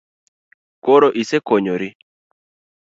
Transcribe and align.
Koro 0.85 1.07
isekonyori? 1.21 1.89